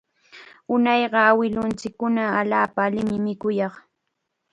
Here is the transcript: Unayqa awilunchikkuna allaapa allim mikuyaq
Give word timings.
Unayqa 0.73 1.19
awilunchikkuna 1.29 2.21
allaapa 2.39 2.79
allim 2.85 3.09
mikuyaq 3.25 3.73